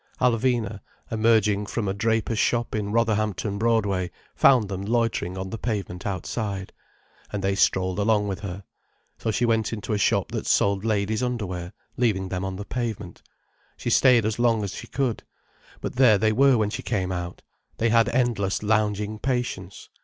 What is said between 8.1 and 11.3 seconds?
with her. So she went into a shop that sold ladies'